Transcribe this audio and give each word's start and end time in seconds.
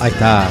Ahí 0.00 0.10
está. 0.10 0.48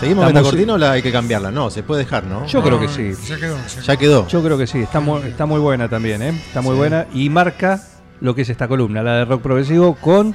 ¿Seguimos 0.00 0.24
con 0.26 0.34
la 0.34 0.42
cortina 0.42 0.74
o 0.74 0.78
la 0.78 0.92
hay 0.92 1.02
que 1.02 1.10
cambiarla? 1.12 1.50
No, 1.50 1.70
se 1.70 1.82
puede 1.82 2.04
dejar, 2.04 2.24
¿no? 2.24 2.46
Yo 2.46 2.62
creo 2.62 2.78
que 2.78 2.88
sí. 2.88 3.12
Ya 3.28 3.36
quedó. 3.36 3.56
ya 3.76 3.82
Ya 3.82 3.96
quedó. 3.96 4.28
Yo 4.28 4.42
creo 4.42 4.58
que 4.58 4.66
sí. 4.66 4.80
Está 4.80 5.00
muy, 5.00 5.22
está 5.22 5.46
muy 5.46 5.60
buena 5.60 5.88
también, 5.88 6.22
¿eh? 6.22 6.28
Está 6.30 6.60
muy 6.60 6.76
buena 6.76 7.06
y 7.12 7.28
marca 7.30 7.80
lo 8.20 8.34
que 8.34 8.42
es 8.42 8.50
esta 8.50 8.68
columna, 8.68 9.02
la 9.02 9.16
de 9.18 9.24
rock 9.24 9.42
progresivo, 9.42 9.94
con 9.96 10.34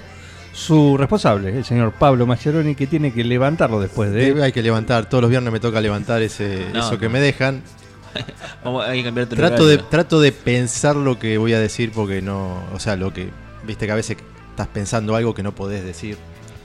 su 0.54 0.98
responsable, 0.98 1.58
el 1.58 1.64
señor 1.64 1.94
Pablo 1.94 2.26
Mascheroni, 2.26 2.76
que 2.76 2.88
tiene 2.88 3.14
que 3.14 3.24
levantarlo 3.24 3.80
después 3.80 4.12
de. 4.12 4.30
Eh, 4.30 4.44
Hay 4.44 4.52
que 4.52 4.62
levantar, 4.64 5.08
todos 5.08 5.22
los 5.22 5.30
viernes 5.30 5.54
me 5.54 5.60
toca 5.60 5.80
levantar 5.80 6.22
ese, 6.22 6.68
No, 6.74 6.80
eso 6.80 6.98
que 6.98 7.08
me 7.10 7.20
dejan. 7.20 7.62
Vamos, 8.66 8.86
hay 8.86 9.00
que 9.00 9.06
cambiarte 9.06 9.36
el 9.36 9.40
Trato 9.40 9.68
de, 9.68 9.76
horario. 9.76 9.90
trato 9.90 10.20
de 10.20 10.32
pensar 10.32 10.96
lo 10.96 11.20
que 11.20 11.38
voy 11.38 11.54
a 11.54 11.60
decir 11.60 11.92
porque 11.94 12.22
no. 12.22 12.64
O 12.74 12.80
sea, 12.80 12.96
lo 12.96 13.14
que. 13.14 13.30
Viste 13.66 13.86
que 13.86 13.92
a 13.92 13.96
veces 13.96 14.18
estás 14.50 14.68
pensando 14.68 15.16
algo 15.16 15.34
que 15.36 15.44
no 15.44 15.54
podés 15.54 15.84
decir. 15.86 16.18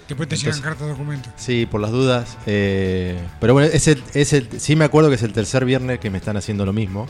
Después 0.08 0.28
te 0.28 0.34
Entonces- 0.34 0.56
llegan 0.56 0.60
cartas 0.72 0.88
documentos. 0.88 1.32
Sí, 1.36 1.66
por 1.66 1.80
las 1.80 1.90
dudas. 1.90 2.36
eh, 2.46 3.18
pero 3.40 3.54
bueno, 3.54 3.70
es 3.72 3.88
el, 3.88 4.02
es 4.12 4.32
el- 4.34 4.48
sí 4.60 4.76
me 4.76 4.84
acuerdo 4.84 5.08
que 5.08 5.14
es 5.16 5.22
el 5.22 5.32
tercer 5.32 5.64
viernes 5.64 5.98
que 5.98 6.10
me 6.10 6.18
están 6.18 6.36
haciendo 6.36 6.66
lo 6.66 6.72
mismo. 6.72 7.06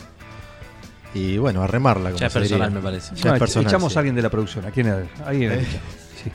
Y 1.13 1.39
bueno, 1.39 1.63
a 1.63 1.67
remarla. 1.67 2.11
Como 2.11 2.19
Ya 2.21 2.27
es 2.27 2.33
se 2.33 2.41
diría. 2.41 2.57
personal, 2.59 2.77
me 2.83 2.85
parece. 2.85 3.15
Ya 3.17 3.31
No, 3.31 3.35
es 3.35 3.39
personal, 3.39 3.69
echamos 3.69 3.93
sí. 3.93 3.99
a 3.99 4.01
alguien 4.01 4.15
de 4.17 4.23
la 4.23 4.31
producción. 4.31 4.65
¿A 4.67 4.71
quién? 4.71 4.87
era? 4.89 5.07
Alguien 5.27 5.53
Eh. 5.53 5.67
Sí. 6.23 6.31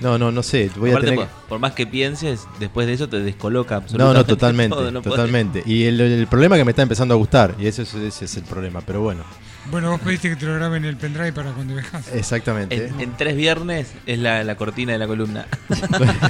No, 0.00 0.18
no, 0.18 0.30
no 0.30 0.42
sé. 0.42 0.70
Voy 0.76 0.90
a 0.90 0.98
tener 1.00 1.26
por, 1.48 1.58
más 1.58 1.72
que 1.72 1.86
pienses, 1.86 2.46
después 2.60 2.86
de 2.86 2.92
eso 2.92 3.08
te 3.08 3.18
descoloca 3.20 3.76
No, 3.76 3.80
absolutamente. 3.82 4.18
no, 4.18 4.26
totalmente, 4.36 4.76
todo, 4.76 4.90
no 4.90 5.00
podés- 5.00 5.04
totalmente. 5.04 5.62
Y 5.64 5.84
el, 5.84 5.98
el 6.00 6.26
problema 6.26 6.56
es 6.56 6.60
que 6.60 6.64
me 6.66 6.72
está 6.72 6.82
empezando 6.82 7.14
a 7.14 7.16
gustar, 7.16 7.54
y 7.58 7.66
ese, 7.66 7.82
es- 7.82 7.94
ese 7.94 8.24
es 8.26 8.36
el 8.36 8.42
problema, 8.44 8.82
pero 8.82 9.00
bueno, 9.00 9.22
Bueno, 9.70 9.90
vos 9.90 10.00
pediste 10.00 10.28
que 10.30 10.36
te 10.36 10.46
lo 10.46 10.54
graben 10.54 10.84
en 10.84 10.90
el 10.90 10.96
pendrive 10.96 11.32
para 11.32 11.50
cuando 11.52 11.74
viajas. 11.74 12.08
exactamente. 12.14 12.86
En, 12.86 13.00
en 13.00 13.16
tres 13.16 13.36
viernes 13.36 13.92
es 14.06 14.18
la, 14.18 14.44
la 14.44 14.54
cortina 14.56 14.92
de 14.92 14.98
la 14.98 15.06
columna. 15.06 15.46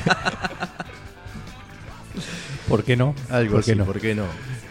¿Por 2.68 2.82
qué 2.84 2.96
no? 2.96 3.14
Algo 3.30 3.56
¿Por 3.56 3.64
qué 3.64 3.72
así, 3.72 3.78
no? 3.78 3.84
¿por 3.84 4.00
qué 4.00 4.14
no? 4.14 4.24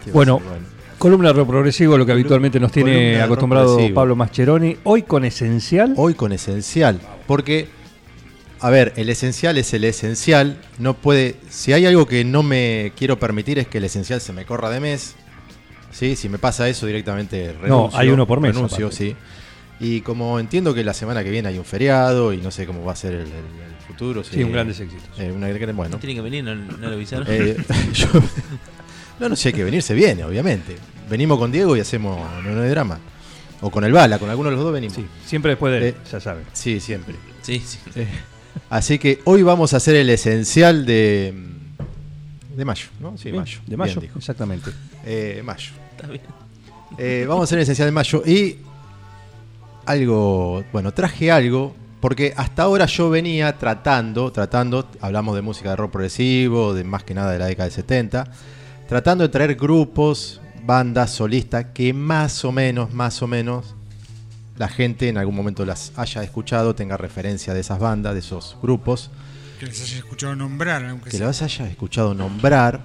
¿Qué 0.04 0.10
Bueno, 0.10 0.38
ser? 0.38 0.76
Columna 0.98 1.28
de 1.28 1.34
rock 1.34 1.48
progresivo, 1.48 1.98
lo 1.98 2.06
que 2.06 2.12
habitualmente 2.12 2.58
nos 2.58 2.72
tiene 2.72 3.20
acostumbrado. 3.20 3.78
Pablo 3.94 4.16
Mascheroni. 4.16 4.76
Hoy 4.84 5.02
con 5.02 5.24
Esencial. 5.24 5.92
Hoy 5.96 6.14
con 6.14 6.32
esencial, 6.32 7.00
porque, 7.26 7.68
a 8.60 8.70
ver, 8.70 8.94
el 8.96 9.10
esencial 9.10 9.58
es 9.58 9.74
el 9.74 9.84
esencial, 9.84 10.58
no 10.78 10.94
puede, 10.94 11.36
si 11.50 11.72
hay 11.74 11.84
algo 11.86 12.06
que 12.06 12.24
no 12.24 12.42
me 12.42 12.92
quiero 12.96 13.18
permitir 13.18 13.58
es 13.58 13.66
que 13.68 13.78
el 13.78 13.84
esencial 13.84 14.20
se 14.22 14.32
me 14.32 14.46
corra 14.46 14.70
de 14.70 14.80
mes, 14.80 15.16
¿sí? 15.96 16.16
Si 16.16 16.28
me 16.28 16.38
pasa 16.38 16.68
eso 16.68 16.86
directamente 16.86 17.52
renuncio. 17.60 17.98
hay 17.98 18.08
uno 18.10 18.26
por 18.26 18.40
mes, 18.40 18.54
Renuncio, 18.54 18.86
aparte. 18.86 18.96
sí. 18.96 19.16
Y 19.78 20.00
como 20.00 20.38
entiendo 20.40 20.72
que 20.74 20.82
la 20.84 20.94
semana 20.94 21.22
que 21.22 21.30
viene 21.30 21.48
hay 21.48 21.58
un 21.58 21.64
feriado 21.64 22.32
y 22.32 22.38
no 22.38 22.50
sé 22.50 22.66
cómo 22.66 22.84
va 22.84 22.92
a 22.92 22.96
ser 22.96 23.12
el, 23.12 23.20
el- 23.22 23.26
el 23.26 23.76
futuro. 23.86 24.24
Sí, 24.24 24.42
un 24.42 24.52
grandes 24.52 24.80
éxitos. 24.80 25.18
Eh, 25.18 25.30
una, 25.32 25.48
bueno, 25.72 25.90
No 25.96 25.98
tiene 25.98 26.14
que 26.14 26.20
venir, 26.22 26.42
no, 26.44 26.54
no 26.54 26.88
lo 26.88 26.94
avisaron. 26.94 27.26
Eh, 27.28 27.56
yo- 27.92 28.08
no, 29.20 29.28
no, 29.28 29.36
si 29.36 29.48
hay 29.48 29.54
que 29.54 29.64
venir, 29.64 29.82
se 29.82 29.94
viene, 29.94 30.24
obviamente. 30.24 30.76
Venimos 31.10 31.38
con 31.38 31.52
Diego 31.52 31.76
y 31.76 31.80
hacemos 31.80 32.18
no, 32.42 32.50
no 32.52 32.62
hay 32.62 32.68
drama. 32.70 32.98
O 33.60 33.70
con 33.70 33.84
el 33.84 33.92
Bala, 33.92 34.18
con 34.18 34.28
alguno 34.28 34.50
de 34.50 34.56
los 34.56 34.64
dos 34.64 34.72
venimos. 34.72 34.96
Sí, 34.96 35.06
siempre 35.24 35.50
después 35.52 35.72
de 35.72 35.78
él, 35.78 35.84
Eh, 35.94 35.96
ya 36.10 36.20
saben. 36.20 36.44
Sí, 36.52 36.80
siempre. 36.80 37.14
Sí, 37.42 37.62
sí. 37.64 37.78
Eh, 37.94 38.06
así 38.70 38.98
que 38.98 39.20
hoy 39.24 39.42
vamos 39.42 39.72
a 39.74 39.76
hacer 39.78 39.96
el 39.96 40.10
esencial 40.10 40.84
de. 40.86 41.32
De 42.56 42.64
mayo, 42.64 42.86
¿no? 43.00 43.16
Sí, 43.18 43.24
Bien, 43.30 43.36
mayo. 43.42 43.58
De 43.66 43.76
mayo, 43.76 44.00
Bien 44.00 44.12
exactamente. 44.16 44.70
Eh, 45.04 45.42
mayo. 45.44 45.70
Está 45.96 46.08
bien. 46.08 46.22
Eh, 46.98 47.24
vamos 47.28 47.42
a 47.42 47.44
hacer 47.44 47.58
el 47.58 47.62
esencial 47.62 47.88
de 47.88 47.92
mayo 47.92 48.22
y. 48.24 48.58
Algo. 49.86 50.64
Bueno, 50.72 50.92
traje 50.92 51.30
algo. 51.30 51.74
Porque 52.00 52.34
hasta 52.36 52.62
ahora 52.64 52.86
yo 52.86 53.08
venía 53.10 53.56
tratando, 53.56 54.30
tratando, 54.30 54.86
hablamos 55.00 55.34
de 55.34 55.42
música 55.42 55.70
de 55.70 55.76
rock 55.76 55.92
progresivo, 55.92 56.74
de 56.74 56.84
más 56.84 57.02
que 57.02 57.14
nada 57.14 57.32
de 57.32 57.38
la 57.38 57.46
década 57.46 57.64
del 57.64 57.72
70, 57.72 58.26
tratando 58.86 59.24
de 59.24 59.28
traer 59.30 59.54
grupos, 59.56 60.40
bandas, 60.64 61.10
solistas, 61.10 61.66
que 61.72 61.92
más 61.94 62.44
o 62.44 62.52
menos, 62.52 62.92
más 62.92 63.22
o 63.22 63.26
menos, 63.26 63.74
la 64.56 64.68
gente 64.68 65.08
en 65.08 65.16
algún 65.16 65.34
momento 65.34 65.64
las 65.64 65.92
haya 65.96 66.22
escuchado, 66.22 66.74
tenga 66.74 66.96
referencia 66.98 67.54
de 67.54 67.60
esas 67.60 67.78
bandas, 67.78 68.12
de 68.12 68.20
esos 68.20 68.56
grupos, 68.62 69.10
Que 69.58 69.66
les 69.66 69.80
haya 69.82 69.96
escuchado 69.96 70.36
nombrar, 70.36 70.84
aunque 70.84 71.10
que 71.10 71.16
sea. 71.16 71.26
las 71.28 71.40
haya 71.42 71.66
escuchado 71.66 72.14
nombrar. 72.14 72.82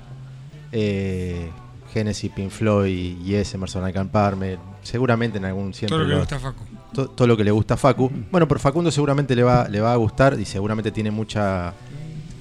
Eh, 0.71 1.49
Genesis, 1.93 2.31
Pink 2.31 2.49
Floyd, 2.51 3.17
Yes, 3.23 3.53
Emerson 3.53 3.83
Lake 3.83 3.97
and 3.99 4.09
Palmer, 4.11 4.57
seguramente 4.81 5.37
en 5.37 5.45
algún 5.45 5.73
siempre 5.73 5.97
Todo 5.97 5.99
lo 5.99 6.07
que 6.07 6.13
le 6.13 6.19
gusta 6.19 6.35
a 6.35 6.39
Facu. 6.39 6.65
to- 6.93 7.09
todo 7.09 7.27
lo 7.27 7.37
que 7.37 7.43
le 7.43 7.51
gusta 7.51 7.73
a 7.73 7.77
Facu. 7.77 8.11
Bueno, 8.31 8.47
pero 8.47 8.59
Facundo 8.59 8.91
seguramente 8.91 9.35
le 9.35 9.43
va, 9.43 9.67
le 9.67 9.79
va 9.81 9.93
a 9.93 9.95
gustar 9.97 10.37
y 10.39 10.45
seguramente 10.45 10.91
tiene 10.91 11.11
mucha. 11.11 11.73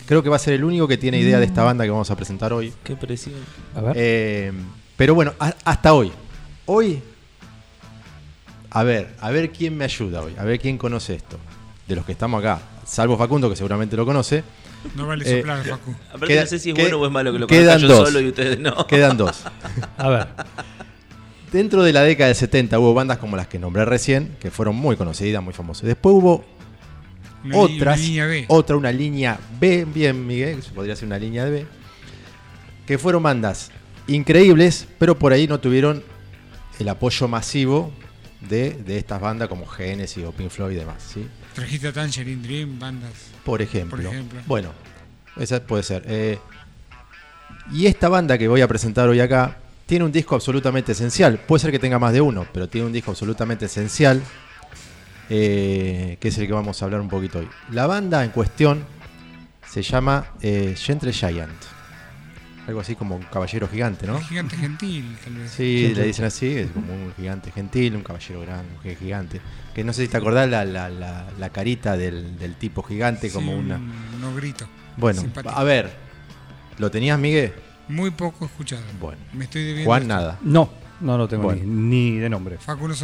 Creo 0.07 0.23
que 0.23 0.29
va 0.29 0.37
a 0.37 0.41
ser 0.41 0.55
el 0.55 0.65
único 0.65 0.89
que 0.89 0.97
tiene 0.99 1.19
idea 1.19 1.39
de 1.39 1.45
esta 1.47 1.63
banda 1.63 1.85
que 1.85 1.91
vamos 1.91 2.11
a 2.11 2.17
presentar 2.17 2.53
hoy. 2.53 2.73
Qué 2.85 2.97
presión. 2.97 3.37
A 3.77 3.81
ver. 3.81 3.93
Eh, 3.97 4.53
pero 4.97 5.15
bueno, 5.15 5.33
a- 5.39 5.55
hasta 5.65 5.93
hoy. 5.95 6.11
Hoy. 6.67 7.01
A 8.71 8.83
ver, 8.85 9.15
a 9.21 9.31
ver 9.31 9.51
quién 9.51 9.77
me 9.77 9.85
ayuda 9.85 10.23
hoy. 10.23 10.35
A 10.39 10.45
ver 10.45 10.59
quién 10.61 10.79
conoce 10.79 11.15
esto. 11.15 11.39
De 11.89 11.97
los 11.97 12.05
que 12.05 12.13
estamos 12.13 12.39
acá. 12.41 12.61
Salvo 12.91 13.17
Facundo, 13.17 13.49
que 13.49 13.55
seguramente 13.55 13.97
lo 13.97 14.05
conoce. 14.05 14.43
No 14.97 15.07
vale 15.07 15.25
Eh, 15.25 15.39
soplar, 15.39 15.65
Facu. 15.65 15.95
Aparte 16.09 16.27
Queda- 16.27 16.41
no 16.41 16.47
sé 16.49 16.59
si 16.59 16.71
es 16.71 16.75
que- 16.75 16.83
bueno 16.83 16.99
o 16.99 17.07
es 17.07 17.13
malo 17.13 17.33
que 17.33 17.39
lo 17.39 17.47
quedan 17.47 17.81
conozca 17.81 17.87
yo 17.89 17.95
dos. 18.01 18.09
solo 18.09 18.21
y 18.21 18.29
ustedes 18.29 18.59
no. 18.59 18.87
Quedan 18.89 19.17
dos. 19.17 19.45
A 19.97 20.09
ver. 20.09 20.27
Dentro 21.53 21.83
de 21.85 21.93
la 21.93 22.03
década 22.03 22.27
del 22.29 22.37
70 22.37 22.79
hubo 22.81 22.93
bandas 22.95 23.19
como 23.19 23.37
las 23.37 23.47
que 23.47 23.59
nombré 23.59 23.85
recién, 23.85 24.37
que 24.41 24.51
fueron 24.51 24.75
muy 24.77 24.97
conocidas, 24.97 25.43
muy 25.43 25.53
famosas. 25.53 25.85
Después 25.85 26.15
hubo 26.15 26.45
Una 27.45 27.57
otras, 27.59 27.79
una 27.81 27.97
línea 27.97 28.27
B. 28.27 28.45
otra, 28.49 28.77
una 28.77 28.93
línea 28.93 29.39
B, 29.61 29.85
bien 29.93 30.27
Miguel, 30.27 30.61
que 30.61 30.71
podría 30.71 30.97
ser 30.97 31.07
una 31.07 31.19
línea 31.19 31.45
de 31.45 31.51
B, 31.51 31.67
que 32.87 32.99
fueron 32.99 33.23
bandas 33.23 33.71
increíbles, 34.09 34.87
pero 34.99 35.17
por 35.19 35.33
ahí 35.33 35.47
no 35.47 35.61
tuvieron 35.61 36.03
el 36.81 36.89
apoyo 36.89 37.29
masivo 37.29 37.93
de, 38.49 38.71
de 38.71 38.99
estas 38.99 39.21
bandas 39.21 39.49
como 39.49 39.67
Genesis 39.67 40.25
o 40.25 40.33
Pink 40.33 40.51
Floyd 40.51 40.73
y 40.75 40.79
demás, 40.79 41.03
¿sí? 41.15 41.27
Trajiste 41.55 41.89
a 41.89 41.93
Tangerine 41.93 42.43
Dream, 42.43 42.79
bandas. 42.79 43.11
Por 43.45 43.61
ejemplo. 43.63 43.97
Por 43.97 44.07
ejemplo. 44.07 44.41
Bueno, 44.47 44.71
esa 45.37 45.61
puede 45.61 45.83
ser. 45.83 46.03
Eh, 46.07 46.39
y 47.73 47.87
esta 47.87 48.09
banda 48.09 48.39
que 48.39 48.49
voy 48.49 48.61
a 48.61 48.69
presentar 48.69 49.09
hoy 49.09 49.21
acá 49.21 49.57
tiene 49.87 50.05
un 50.05 50.13
disco 50.13 50.35
absolutamente 50.35 50.93
esencial. 50.93 51.39
Puede 51.39 51.61
ser 51.61 51.71
que 51.71 51.79
tenga 51.79 51.99
más 51.99 52.13
de 52.13 52.21
uno, 52.21 52.47
pero 52.53 52.69
tiene 52.69 52.87
un 52.87 52.93
disco 52.93 53.11
absolutamente 53.11 53.67
esencial. 53.67 54.23
eh, 55.33 56.17
que 56.21 56.29
es 56.29 56.39
el 56.39 56.47
que 56.49 56.53
vamos 56.53 56.83
a 56.83 56.85
hablar 56.85 57.01
un 57.01 57.09
poquito 57.09 57.39
hoy. 57.39 57.49
La 57.71 57.87
banda 57.87 58.25
en 58.25 58.31
cuestión 58.33 58.85
se 59.69 59.81
llama 59.83 60.27
eh, 60.41 60.75
Gentle 60.77 61.13
Giant. 61.13 61.53
Algo 62.71 62.83
así 62.83 62.95
como 62.95 63.17
un 63.17 63.23
caballero 63.25 63.67
gigante, 63.67 64.07
¿no? 64.07 64.21
Gigante 64.21 64.57
gentil, 64.57 65.17
tal 65.25 65.35
vez. 65.35 65.51
Sí, 65.51 65.93
le 65.93 66.05
dicen 66.07 66.25
así, 66.27 66.47
es 66.57 66.71
como 66.71 66.93
un 66.93 67.13
gigante 67.17 67.51
gentil, 67.51 67.97
un 67.97 68.05
caballero 68.05 68.43
grande, 68.43 68.69
un 68.85 68.97
gigante. 68.97 69.41
Que 69.75 69.83
no 69.83 69.93
sé 69.93 70.03
si 70.03 70.09
te 70.09 70.17
acordás 70.17 70.49
la, 70.49 70.65
la, 70.65 70.89
la, 70.89 71.27
la 71.37 71.51
carita 71.51 71.97
del, 71.97 72.39
del 72.39 72.55
tipo 72.55 72.85
gigante, 72.85 73.29
Sí, 73.29 73.35
como 73.35 73.57
una... 73.57 73.75
Un, 73.75 74.23
ogrito. 74.23 74.69
Bueno, 74.97 75.21
simpático. 75.21 75.53
a 75.53 75.65
ver, 75.65 75.91
¿lo 76.79 76.93
tenías, 76.93 77.19
Miguel? 77.19 77.55
Muy 77.89 78.13
poco 78.13 78.45
escuchado. 78.45 78.83
Bueno. 79.01 79.21
Me 79.33 79.47
estoy 79.47 79.63
debiendo. 79.65 79.87
Juan, 79.89 80.03
esto. 80.03 80.15
nada. 80.15 80.39
No, 80.43 80.71
no 81.01 81.19
lo 81.19 81.27
tengo 81.27 81.43
Bueno. 81.43 81.63
ni, 81.65 82.13
ni 82.13 82.19
de 82.19 82.31
nombre. 82.31 82.57
Facu, 82.59 82.87
no. 82.87 82.95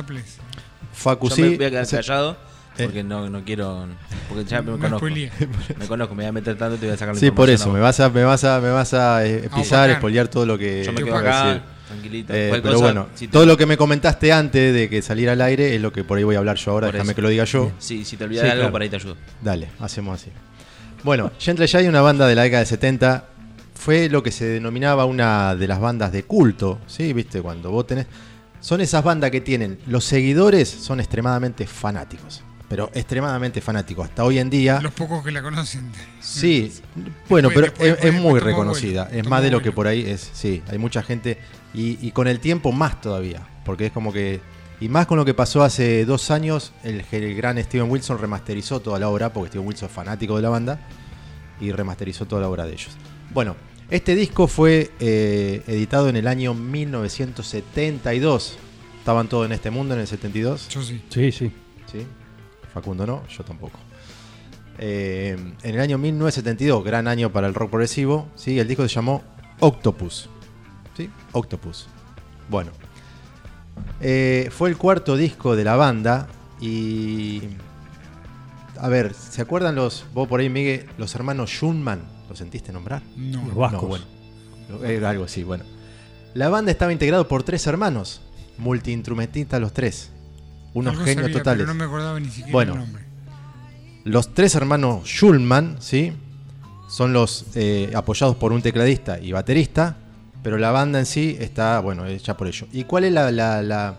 Facu, 0.92 1.28
Yo 1.28 1.34
sí. 1.34 1.42
me 1.42 1.56
voy 1.56 1.64
a 1.64 1.70
quedar 1.70 1.88
callado. 1.88 2.36
Porque 2.84 3.02
no, 3.02 3.28
no 3.31 3.44
quiero. 3.44 3.87
Porque 4.28 4.44
ya 4.44 4.62
me 4.62 4.73
No 4.73 4.78
conozco. 4.78 5.06
Me 5.78 5.87
conozco, 5.87 6.14
me 6.14 6.23
voy 6.25 6.28
a 6.28 6.32
meter 6.32 6.56
tanto 6.56 6.76
y 6.76 6.78
te 6.78 6.87
voy 6.87 6.94
a 6.94 6.99
sacar 6.99 7.14
la 7.14 7.20
Sí, 7.20 7.31
por 7.31 7.49
eso, 7.50 7.73
me 7.73 7.81
vas 7.81 7.99
a, 8.00 8.08
me 8.11 8.25
vas 8.25 8.44
a, 8.44 8.61
me 8.61 8.70
vas 8.70 8.93
a 8.94 9.25
eh, 9.26 9.49
pisar, 9.55 9.81
bacán. 9.81 9.90
espolear 9.96 10.28
todo 10.28 10.46
lo 10.46 10.58
que 10.58 10.84
Yo 10.84 10.93
me 10.93 10.99
que 10.99 11.05
quedo 11.05 11.17
acá, 11.17 11.46
decir. 11.46 11.62
tranquilito. 11.88 12.32
Eh, 12.34 12.49
pero 12.50 12.62
cosa, 12.62 12.76
bueno, 12.84 13.06
si 13.14 13.26
te- 13.26 13.32
todo 13.32 13.46
lo 13.46 13.56
que 13.56 13.67
me 13.67 13.76
comentaste 13.76 14.32
antes 14.32 14.75
de 14.75 14.88
que 14.88 15.02
saliera 15.02 15.32
al 15.32 15.40
aire 15.40 15.75
es 15.75 15.81
lo 15.81 15.93
que 15.93 16.05
por 16.05 16.19
ahí 16.19 16.25
voy 16.25 16.34
a 16.34 16.38
hablar 16.38 16.56
yo 16.56 16.73
ahora, 16.73 16.88
Por 16.88 16.94
déjame 16.94 17.11
eso. 17.12 17.17
que 17.17 17.23
lo 17.23 17.28
diga 17.28 17.44
yo. 17.44 17.73
Sí, 17.78 18.05
si 18.05 18.17
te 18.17 18.25
olvidas 18.25 18.43
Sí, 18.43 18.46
de 18.46 18.52
algo, 18.52 18.61
claro. 18.62 18.73
por 18.73 18.82
ahí 18.82 18.88
te 18.88 18.96
ayudo. 18.96 19.17
Dale, 19.43 19.69
hacemos 19.81 20.20
así. 20.20 20.31
Bueno, 21.05 21.31
Gentle 21.38 21.69
Giant, 21.69 21.88
una 21.88 22.00
banda 22.00 22.26
de 22.26 22.34
la 22.34 22.43
década 22.43 22.61
de 22.61 22.67
70, 22.67 23.25
fue 23.75 24.08
lo 24.08 24.23
que 24.23 24.32
se 24.32 24.44
denominaba 24.46 25.05
una 25.05 25.55
de 25.55 25.69
las 25.69 25.78
bandas 25.78 26.11
de 26.11 26.25
culto, 26.25 26.81
¿sí? 26.87 27.12
¿Viste? 27.12 27.40
Cuando 27.43 27.70
vos 27.70 27.87
tenés... 27.87 28.06
Son 28.58 28.81
esas 28.81 29.05
bandas 29.05 29.31
que 29.31 29.40
tienen, 29.40 29.78
los 29.87 30.02
seguidores 30.05 30.69
son 30.69 30.99
extremadamente 30.99 31.67
fanáticos. 31.69 32.43
Pero 32.68 32.90
extremadamente 32.94 33.60
fanático. 33.60 34.02
Hasta 34.02 34.24
hoy 34.24 34.38
en 34.38 34.50
día, 34.50 34.80
Los 34.80 34.92
pocos 34.92 35.24
que 35.24 35.30
la 35.30 35.42
conocen. 35.42 35.90
sí, 36.20 36.72
bueno, 37.28 37.48
pero 37.48 37.62
Después- 37.68 37.88
es, 37.88 37.94
después- 37.96 38.14
es 38.14 38.20
muy 38.20 38.40
reconocida. 38.40 39.04
vuelo, 39.04 39.20
es 39.20 39.28
más 39.28 39.42
de 39.42 39.50
lo 39.50 39.58
vuelo. 39.58 39.64
que 39.64 39.72
por 39.74 39.86
ahí 39.86 40.02
es, 40.08 40.30
sí, 40.32 40.62
hay 40.68 40.78
mucha 40.78 41.02
gente 41.02 41.38
y, 41.74 41.98
y 42.06 42.10
con 42.12 42.26
el 42.28 42.40
tiempo 42.40 42.72
más 42.72 43.00
todavía, 43.00 43.46
porque 43.64 43.86
es 43.86 43.92
como 43.92 44.12
que 44.12 44.40
y 44.78 44.90
más 44.90 45.06
con 45.06 45.16
lo 45.16 45.24
que 45.24 45.32
pasó 45.32 45.62
hace 45.62 46.04
dos 46.04 46.30
años, 46.30 46.72
el, 46.84 47.02
el 47.10 47.34
gran 47.34 47.56
Steven 47.62 47.90
Wilson 47.90 48.18
remasterizó 48.18 48.80
toda 48.80 48.98
la 48.98 49.08
obra, 49.08 49.32
porque 49.32 49.48
Steven 49.48 49.66
Wilson 49.66 49.88
es 49.88 49.94
fanático 49.94 50.36
de 50.36 50.42
la 50.42 50.50
banda 50.50 50.80
y 51.60 51.72
remasterizó 51.72 52.26
toda 52.26 52.42
la 52.42 52.48
obra 52.50 52.66
de 52.66 52.74
ellos. 52.74 52.90
Bueno, 53.32 53.56
este 53.88 54.14
disco 54.14 54.46
fue 54.48 54.90
eh, 55.00 55.62
editado 55.66 56.10
en 56.10 56.16
el 56.16 56.26
año 56.26 56.52
1972. 56.52 58.58
Estaban 58.98 59.28
todos 59.28 59.46
en 59.46 59.52
este 59.52 59.70
mundo 59.70 59.94
en 59.94 60.00
el 60.00 60.06
72. 60.06 60.68
Yo 60.68 60.82
sí. 60.82 61.00
Sí, 61.08 61.32
sí. 61.32 61.50
¿sí? 61.90 62.06
Facundo 62.76 63.06
no, 63.06 63.26
yo 63.28 63.43
tampoco. 63.43 63.78
Eh, 64.78 65.34
en 65.62 65.75
el 65.75 65.81
año 65.81 65.96
1972, 65.96 66.84
gran 66.84 67.08
año 67.08 67.32
para 67.32 67.46
el 67.46 67.55
rock 67.55 67.70
progresivo, 67.70 68.28
¿sí? 68.34 68.58
el 68.58 68.69
disco 68.69 68.87
se 68.87 68.94
llamó 68.94 69.23
Octopus. 69.61 70.28
¿sí? 70.94 71.08
Octopus. 71.32 71.87
Bueno, 72.50 72.73
Eh, 74.02 74.50
fue 74.50 74.69
el 74.69 74.76
cuarto 74.76 75.17
disco 75.17 75.56
de 75.56 75.64
la 75.64 75.76
banda 75.76 76.28
y... 76.61 77.40
A 78.78 78.88
ver, 78.90 79.14
¿se 79.14 79.40
acuerdan 79.40 79.75
los, 79.75 80.05
vos 80.12 80.28
por 80.28 80.40
ahí, 80.40 80.50
Miguel, 80.50 80.87
los 80.99 81.14
hermanos 81.14 81.49
Schulman? 81.49 82.02
¿Los 82.28 82.37
sentiste 82.37 82.73
nombrar? 82.73 83.00
No. 83.17 83.43
Los 83.46 83.55
vascos. 83.55 83.82
No, 83.82 83.88
bueno. 83.88 84.84
Era 84.84 85.08
algo 85.08 85.25
así, 85.25 85.44
bueno. 85.44 85.64
La 86.34 86.50
banda 86.50 86.70
estaba 86.73 86.93
integrada 86.93 87.26
por 87.26 87.43
tres 87.43 87.67
hermanos, 87.67 88.20
multiinstrumentistas 88.58 89.58
los 89.62 89.73
tres. 89.73 90.11
Unos 90.76 90.93
Algo 90.93 91.05
genios 91.05 91.25
sabía, 91.25 91.38
totales. 91.38 91.62
Pero 91.64 91.75
no 91.75 91.78
me 91.78 91.84
acordaba 91.84 92.20
ni 92.20 92.28
siquiera 92.28 92.52
Bueno. 92.52 92.73
el 92.75 92.78
nombre. 92.81 93.02
Los 94.05 94.34
tres 94.34 94.55
hermanos 94.55 95.05
Schulman, 95.08 95.76
¿sí? 95.81 96.12
Son 96.88 97.12
los 97.12 97.46
eh, 97.55 97.90
apoyados 97.94 98.37
por 98.37 98.52
un 98.52 98.62
tecladista 98.62 99.19
y 99.19 99.32
baterista, 99.32 99.96
pero 100.43 100.58
la 100.58 100.70
banda 100.70 100.99
en 100.99 101.06
sí 101.06 101.37
está, 101.40 101.81
bueno, 101.81 102.06
hecha 102.06 102.37
por 102.37 102.46
ellos. 102.46 102.69
¿Y 102.73 102.84
cuál 102.84 103.05
es 103.05 103.12
la, 103.12 103.31
la- 103.32 103.62
la, 103.62 103.94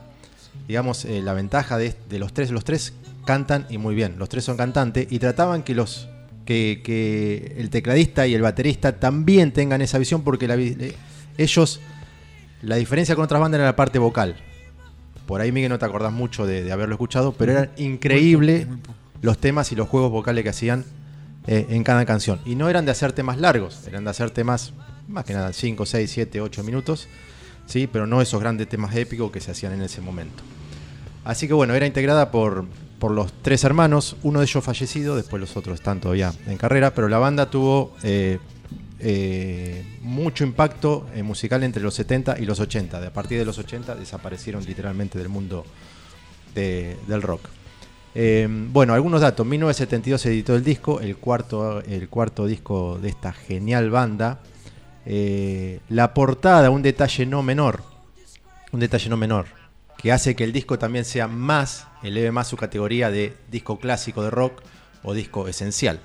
digamos, 0.68 1.04
eh, 1.06 1.22
la 1.22 1.34
ventaja 1.34 1.78
de, 1.78 1.96
de 2.10 2.20
los 2.20 2.32
tres? 2.34 2.52
Los 2.52 2.64
tres 2.64 2.94
cantan 3.26 3.66
y 3.70 3.78
muy 3.78 3.96
bien, 3.96 4.16
los 4.18 4.30
tres 4.30 4.46
son 4.46 4.56
cantantes 4.56 5.08
y 5.10 5.20
trataban 5.20 5.64
que 5.64 5.76
los 5.76 6.08
que, 6.46 6.82
que 6.86 7.56
el 7.58 7.70
tecladista 7.70 8.26
y 8.28 8.34
el 8.36 8.42
baterista 8.42 9.00
también 9.00 9.52
tengan 9.52 9.82
esa 9.82 9.98
visión 9.98 10.22
porque 10.22 10.48
la 10.48 10.56
eh, 10.56 10.96
ellos, 11.38 11.82
la 12.62 12.78
diferencia 12.78 13.16
con 13.16 13.26
otras 13.26 13.42
bandas 13.42 13.58
era 13.60 13.66
la 13.66 13.76
parte 13.76 14.00
vocal. 14.00 14.38
Por 15.28 15.42
ahí, 15.42 15.52
Miguel, 15.52 15.70
no 15.70 15.78
te 15.78 15.86
acordás 15.86 16.12
mucho 16.12 16.48
de, 16.48 16.64
de 16.64 16.72
haberlo 16.72 16.96
escuchado, 16.96 17.34
pero 17.34 17.52
era 17.52 17.72
increíble 17.78 18.66
Muy 18.66 18.78
poco. 18.78 18.96
los 19.22 19.38
temas 19.38 19.72
y 19.72 19.76
los 19.76 19.88
juegos 19.88 20.10
vocales 20.10 20.44
que 20.44 20.50
hacían 20.50 20.86
eh, 21.46 21.68
en 21.70 21.84
cada 21.84 22.06
canción. 22.06 22.40
Y 22.46 22.56
no 22.56 22.70
eran 22.70 22.86
de 22.86 22.92
hacer 22.92 23.12
temas 23.12 23.38
largos, 23.38 23.86
eran 23.88 24.04
de 24.06 24.10
hacer 24.10 24.32
temas 24.32 24.74
más 25.08 25.24
que 25.26 25.34
nada 25.34 25.54
5, 25.54 25.86
6, 25.86 26.12
7, 26.12 26.42
8 26.42 26.64
minutos, 26.64 27.08
¿sí? 27.66 27.88
pero 27.88 28.08
no 28.08 28.22
esos 28.22 28.40
grandes 28.42 28.68
temas 28.68 28.96
épicos 28.96 29.32
que 29.32 29.40
se 29.40 29.52
hacían 29.52 29.74
en 29.74 29.82
ese 29.82 30.02
momento. 30.02 30.44
Así 31.24 31.48
que 31.48 31.54
bueno, 31.54 31.74
era 31.76 31.86
integrada 31.86 32.32
por, 32.32 32.66
por 33.00 33.12
los 33.12 33.32
tres 33.42 33.64
hermanos, 33.64 34.16
uno 34.24 34.40
de 34.40 34.46
ellos 34.46 34.64
fallecido, 34.64 35.16
después 35.16 35.40
los 35.40 35.56
otros 35.58 35.76
están 35.76 36.00
todavía 36.00 36.34
en 36.48 36.58
carrera, 36.58 36.94
pero 36.94 37.10
la 37.10 37.18
banda 37.18 37.50
tuvo 37.50 37.94
eh, 38.04 38.40
eh, 39.00 39.84
mucho 40.02 40.44
impacto 40.44 41.08
eh, 41.14 41.24
musical 41.24 41.64
entre 41.64 41.82
los 41.84 41.94
70 41.94 42.40
y 42.40 42.46
los 42.46 42.60
80. 42.60 43.00
De 43.00 43.08
a 43.08 43.14
partir 43.14 43.38
de 43.38 43.46
los 43.46 43.58
80 43.58 43.96
desaparecieron 43.96 44.64
literalmente 44.66 45.18
del 45.18 45.30
mundo 45.30 45.66
de- 46.56 46.98
del 47.08 47.22
rock. 47.22 47.48
Eh, 48.16 48.48
bueno, 48.50 48.94
algunos 48.94 49.22
datos. 49.22 49.46
1972 49.46 50.20
se 50.22 50.30
editó 50.30 50.56
el 50.56 50.64
disco, 50.64 51.00
el 51.02 51.18
cuarto, 51.18 51.82
el 51.84 52.10
cuarto 52.10 52.48
disco 52.48 52.98
de 53.00 53.10
esta 53.10 53.32
genial 53.34 53.90
banda. 53.92 54.40
Eh, 55.06 55.80
la 55.90 56.14
portada, 56.14 56.70
un 56.70 56.82
detalle 56.82 57.26
no 57.26 57.44
menor, 57.44 57.84
un 58.72 58.80
detalle 58.80 59.10
no 59.10 59.18
menor, 59.18 59.46
que 59.98 60.12
hace 60.12 60.36
que 60.36 60.44
el 60.44 60.52
disco 60.52 60.78
también 60.80 61.06
sea 61.06 61.28
más, 61.28 61.88
eleve 62.04 62.32
más 62.32 62.48
su 62.48 62.58
categoría 62.58 63.10
de 63.12 63.34
disco 63.50 63.80
clásico 63.80 64.24
de 64.24 64.32
rock 64.32 64.62
o 65.04 65.14
disco 65.14 65.48
esencial. 65.48 66.00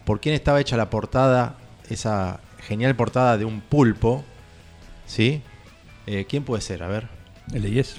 Eh, 0.00 0.02
¿Por 0.04 0.20
quién 0.20 0.34
estaba 0.34 0.60
hecha 0.60 0.76
la 0.76 0.90
portada? 0.90 1.56
Esa 1.88 2.40
genial 2.66 2.94
portada 2.94 3.36
de 3.38 3.44
un 3.44 3.60
pulpo, 3.60 4.24
¿sí? 5.06 5.42
Eh, 6.06 6.26
¿Quién 6.28 6.44
puede 6.44 6.62
ser? 6.62 6.82
A 6.82 6.88
ver. 6.88 7.08
El 7.52 7.62
de 7.62 7.70
Yes. 7.70 7.96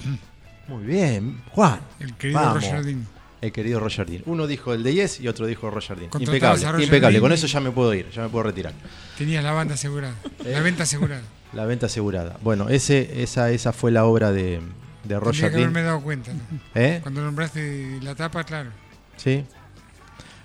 Muy 0.68 0.84
bien, 0.84 1.42
Juan. 1.50 1.80
El 2.00 2.14
querido 2.14 2.40
Vamos. 2.40 2.64
Roger 2.64 2.84
Dean. 2.84 3.06
El 3.40 3.52
querido 3.52 3.80
Roger 3.80 4.08
Dean. 4.08 4.22
Uno 4.26 4.46
dijo 4.46 4.72
el 4.72 4.82
de 4.82 4.94
Yes 4.94 5.20
y 5.20 5.28
otro 5.28 5.46
dijo 5.46 5.68
Roger 5.70 5.98
Dean. 5.98 6.10
Impecable, 6.18 6.64
Roger 6.64 6.84
impecable. 6.84 7.14
Dean 7.18 7.22
Con 7.22 7.32
eso 7.32 7.46
ya 7.46 7.60
me 7.60 7.70
puedo 7.70 7.92
ir, 7.92 8.08
ya 8.10 8.22
me 8.22 8.28
puedo 8.28 8.44
retirar. 8.44 8.72
Tenías 9.18 9.42
la 9.44 9.52
banda 9.52 9.74
asegurada. 9.74 10.14
Eh. 10.44 10.52
La 10.52 10.60
venta 10.60 10.84
asegurada. 10.84 11.22
La 11.52 11.66
venta 11.66 11.84
asegurada. 11.84 12.38
Bueno, 12.42 12.70
ese, 12.70 13.22
esa, 13.22 13.50
esa 13.50 13.74
fue 13.74 13.90
la 13.90 14.06
obra 14.06 14.32
de, 14.32 14.52
de 14.52 14.60
Tendría 15.02 15.20
Roger 15.20 15.50
que 15.50 15.56
haberme 15.58 15.80
Dean. 15.80 15.86
dado 15.86 16.00
cuenta. 16.00 16.32
¿no? 16.32 16.40
¿Eh? 16.74 17.00
Cuando 17.02 17.20
nombraste 17.22 17.98
la 18.00 18.14
tapa, 18.14 18.42
claro. 18.44 18.70
Sí. 19.18 19.44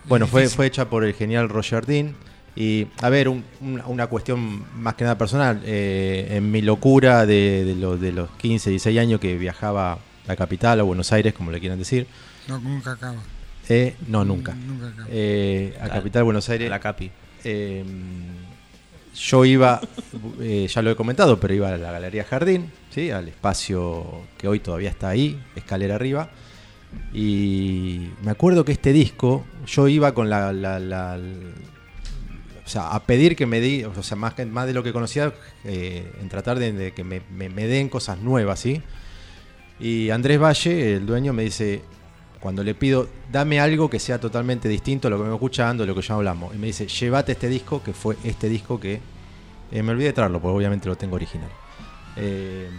Bueno, 0.08 0.28
fue, 0.28 0.48
fue 0.50 0.66
hecha 0.68 0.90
por 0.90 1.04
el 1.04 1.14
genial 1.14 1.50
Roger 1.50 1.86
Dean. 1.86 2.16
Y, 2.56 2.88
a 3.02 3.10
ver, 3.10 3.30
un- 3.30 3.44
un- 3.62 3.82
una 3.86 4.08
cuestión 4.08 4.66
más 4.82 4.96
que 4.96 5.04
nada 5.04 5.18
personal. 5.18 5.62
eh, 5.64 6.28
en 6.32 6.50
mi 6.52 6.62
locura 6.62 7.26
de, 7.26 7.64
de 7.66 7.76
lo- 7.76 7.98
de 7.98 8.12
los 8.12 8.30
15, 8.32 8.70
16 8.72 9.00
años 9.00 9.20
que 9.20 9.38
viajaba 9.38 9.94
a 9.94 10.00
la 10.28 10.36
capital, 10.36 10.80
a 10.80 10.84
Buenos 10.84 11.12
Aires, 11.14 11.34
como 11.34 11.52
le 11.52 11.60
quieran 11.60 11.78
decir. 11.78 12.08
No, 12.48 12.60
nunca 12.60 12.94
acaba. 12.94 13.22
eh, 13.70 13.96
no, 14.08 14.24
nunca. 14.26 14.56
Nunca 14.56 14.88
acaba. 14.88 15.08
Eh, 15.12 15.74
a 15.76 15.84
Claro. 15.86 15.94
capital, 15.96 16.24
Buenos 16.24 16.50
Aires. 16.50 16.70
La 16.70 16.80
Capi. 16.80 17.12
Eh, 17.44 17.84
yo 19.16 19.46
iba, 19.46 19.82
eh, 20.42 20.68
ya 20.74 20.82
lo 20.82 20.92
he 20.92 20.96
comentado, 20.96 21.40
pero 21.40 21.54
iba 21.54 21.70
a 21.70 21.78
la 21.78 21.92
Galería 21.92 22.24
Jardín, 22.24 22.72
¿sí? 22.92 23.10
al 23.12 23.28
espacio 23.28 24.22
que 24.38 24.48
hoy 24.48 24.60
todavía 24.60 24.90
está 24.90 25.10
ahí, 25.10 25.40
escalera 25.56 25.96
arriba. 25.96 26.30
Y 27.14 28.10
me 28.24 28.32
acuerdo 28.32 28.66
que 28.66 28.72
este 28.72 28.94
disco, 28.94 29.46
yo 29.66 29.88
iba 29.88 30.14
con 30.14 30.30
la. 30.30 31.20
o 32.66 32.70
sea, 32.70 32.90
a 32.90 33.04
pedir 33.04 33.36
que 33.36 33.46
me 33.46 33.60
di, 33.60 33.84
o 33.84 34.04
sea, 34.04 34.18
más, 34.18 34.34
más 34.48 34.68
de 34.68 34.74
lo 34.74 34.84
que 34.84 34.94
conocía, 34.94 35.34
eh, 35.64 36.12
en 36.22 36.30
tratar 36.30 36.60
de, 36.60 36.94
que 36.94 37.04
me 37.04 37.68
den 37.68 37.90
cosas 37.90 38.20
nuevas, 38.20 38.60
¿sí? 38.60 38.82
Y 39.80 40.10
Andrés 40.10 40.42
Valle, 40.42 40.96
el 40.96 41.06
dueño, 41.06 41.34
me 41.34 41.44
dice, 41.44 41.82
cuando 42.40 42.64
le 42.64 42.74
pido, 42.74 43.08
dame 43.32 43.60
algo 43.60 43.90
que 43.90 44.00
sea 44.00 44.20
totalmente 44.20 44.68
distinto 44.68 45.08
a 45.08 45.12
lo 45.12 45.18
que 45.18 45.28
me 45.28 45.34
escuchando, 45.34 45.84
a 45.84 45.86
lo 45.88 45.94
que 45.94 46.02
ya 46.02 46.16
hablamos. 46.16 46.56
Y 46.56 46.58
me 46.58 46.68
dice, 46.68 46.88
llévate 46.88 47.34
este 47.34 47.48
disco, 47.48 47.84
que 47.84 47.94
fue 47.94 48.18
este 48.24 48.50
disco 48.50 48.80
que 48.80 49.00
eh, 49.72 49.84
me 49.84 49.92
olvidé 49.92 50.08
de 50.08 50.14
traerlo, 50.14 50.42
porque 50.42 50.58
obviamente 50.58 50.88
lo 50.88 50.96
tengo 50.96 51.16
original. 51.16 51.50
Eh, 52.16 52.70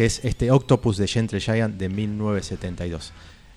que 0.00 0.06
es 0.06 0.24
este 0.24 0.50
Octopus 0.50 0.96
de 0.96 1.06
Gentle 1.06 1.40
Giant 1.40 1.76
de 1.76 1.90
1972. 1.90 3.12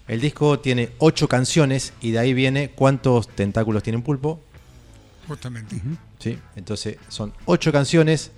El 0.10 0.20
disco 0.20 0.60
tiene 0.60 0.90
ocho 0.98 1.30
canciones 1.30 1.94
y 2.02 2.12
de 2.12 2.20
ahí 2.20 2.34
viene 2.34 2.72
cuántos 2.72 3.30
tentáculos 3.30 3.82
tiene 3.82 3.96
un 3.96 4.04
pulpo. 4.04 4.42
Justamente. 5.26 5.78
¿sí? 6.20 6.38
Entonces 6.58 6.98
son 7.08 7.32
ocho 7.46 7.72
canciones 7.72 8.32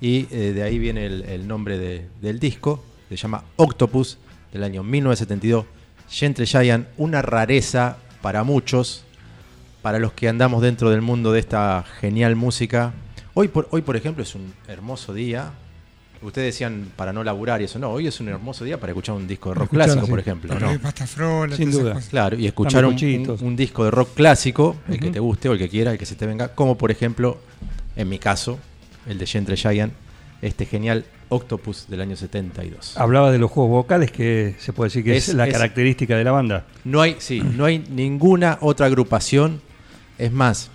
y 0.00 0.26
eh, 0.32 0.52
de 0.52 0.64
ahí 0.64 0.80
viene 0.80 1.06
el, 1.06 1.22
el 1.22 1.46
nombre 1.46 1.78
de- 1.78 2.08
del 2.20 2.40
disco. 2.40 2.82
Se 3.08 3.14
llama 3.14 3.44
Octopus 3.54 4.18
del 4.52 4.64
año 4.64 4.82
1972. 4.82 5.64
Gentle 6.10 6.46
Giant, 6.46 6.88
una 6.96 7.22
rareza 7.22 7.98
para 8.20 8.42
muchos, 8.42 9.04
para 9.80 10.00
los 10.00 10.12
que 10.12 10.28
andamos 10.28 10.60
dentro 10.60 10.90
del 10.90 11.02
mundo 11.02 11.30
de 11.30 11.38
esta 11.38 11.84
genial 12.00 12.34
música. 12.34 12.92
Hoy 13.32 13.46
por, 13.46 13.68
hoy, 13.70 13.82
por 13.82 13.94
ejemplo, 13.94 14.24
es 14.24 14.34
un 14.34 14.52
hermoso 14.66 15.14
día. 15.14 15.52
Ustedes 16.24 16.54
decían 16.54 16.90
para 16.96 17.12
no 17.12 17.22
laburar 17.22 17.60
y 17.60 17.64
eso. 17.64 17.78
No, 17.78 17.90
hoy 17.90 18.06
es 18.06 18.18
un 18.20 18.28
hermoso 18.28 18.64
día 18.64 18.80
para 18.80 18.92
escuchar 18.92 19.14
un 19.14 19.26
disco 19.26 19.50
de 19.50 19.54
rock 19.56 19.64
Escuchar, 19.64 19.84
clásico, 19.86 20.06
sí. 20.06 20.10
por 20.10 20.18
ejemplo. 20.20 20.58
¿no? 20.58 20.70
de 20.70 20.78
pasta 20.78 21.06
frola, 21.06 21.54
Sin 21.56 21.70
duda. 21.70 21.92
cosas. 21.94 22.08
Claro, 22.08 22.38
y 22.38 22.46
escuchar 22.46 22.84
un, 22.84 22.94
bizcochitos. 22.94 23.40
un- 23.42 23.48
un 23.48 23.56
disco 23.56 23.84
de 23.84 23.90
rock 23.90 24.14
clásico, 24.14 24.76
el 24.88 24.98
que 24.98 25.10
te 25.10 25.20
guste 25.20 25.48
o 25.48 25.52
el 25.52 25.58
que 25.58 25.68
quiera, 25.68 25.92
el 25.92 25.98
que 25.98 26.06
se 26.06 26.14
te 26.16 26.26
venga, 26.26 26.48
como 26.54 26.76
por 26.78 26.90
ejemplo, 26.90 27.38
en 27.96 28.08
mi 28.08 28.18
caso, 28.18 28.58
el 29.06 29.18
de 29.18 29.26
Gentle 29.26 29.56
Giant, 29.56 29.92
este 30.42 30.66
genial 30.66 31.04
Octopus 31.28 31.86
del 31.88 32.00
año 32.00 32.16
72. 32.16 32.96
Hablaba 32.96 33.30
de 33.32 33.38
los 33.38 33.50
juegos 33.50 33.70
vocales, 33.72 34.10
que 34.10 34.54
se 34.58 34.72
puede 34.72 34.88
decir 34.88 35.04
que 35.04 35.16
es, 35.16 35.28
Es- 35.28 35.34
la 35.34 35.46
es- 35.46 35.52
característica 35.52 36.16
de 36.16 36.24
la 36.24 36.32
banda. 36.32 36.64
No 36.84 37.00
hay, 37.02 37.16
sí, 37.18 37.40
no 37.40 37.64
hay 37.64 37.78
ninguna 37.90 38.58
otra 38.60 38.86
agrupación, 38.86 39.60
es 40.18 40.32
más, 40.32 40.70